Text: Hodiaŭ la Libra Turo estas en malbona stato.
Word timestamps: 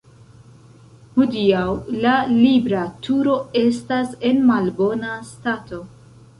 Hodiaŭ 1.17 1.65
la 2.07 2.15
Libra 2.31 2.81
Turo 3.09 3.37
estas 3.63 4.19
en 4.33 4.43
malbona 4.51 5.15
stato. 5.33 5.85